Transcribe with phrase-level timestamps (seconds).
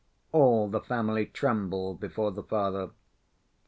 [0.31, 2.89] All the family trembled before the father.